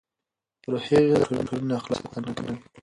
[0.71, 2.55] روحي غذا د ټولنې اخلاقو ساتنه کوي.